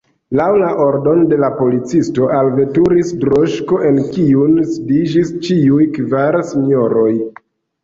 Laŭ 0.37 0.45
la 0.59 0.69
ordono 0.85 1.27
de 1.33 1.37
la 1.43 1.49
policisto 1.59 2.29
alveturis 2.37 3.13
droŝko 3.25 3.79
en 3.91 4.01
kiun 4.17 4.57
sidiĝis 4.73 5.37
ĉiuj 5.47 5.81
kvar 6.01 6.43
sinjoroj. 6.53 7.09